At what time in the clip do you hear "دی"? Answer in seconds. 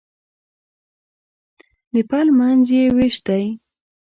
3.27-3.43